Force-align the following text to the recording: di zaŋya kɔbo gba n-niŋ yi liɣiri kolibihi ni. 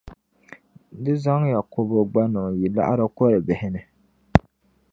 di 1.03 1.13
zaŋya 1.23 1.59
kɔbo 1.73 1.97
gba 2.09 2.23
n-niŋ 2.27 2.47
yi 2.59 2.67
liɣiri 2.75 3.05
kolibihi 3.17 3.67
ni. 3.73 3.81